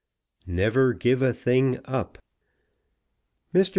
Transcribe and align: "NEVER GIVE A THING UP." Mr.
"NEVER 0.47 0.93
GIVE 0.93 1.21
A 1.21 1.31
THING 1.31 1.79
UP." 1.85 2.17
Mr. 3.53 3.69